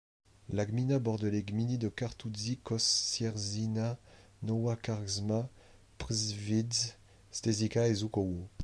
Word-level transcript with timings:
La 0.49 0.65
gmina 0.65 0.97
borde 0.97 1.25
les 1.25 1.43
gminy 1.43 1.77
de 1.77 1.87
Kartuzy, 1.87 2.57
Kościerzyna, 2.63 3.97
Nowa 4.41 4.75
Karczma, 4.75 5.47
Przywidz, 5.99 6.95
Stężyca 7.29 7.81
et 7.87 7.95
Żukowo. 7.97 8.49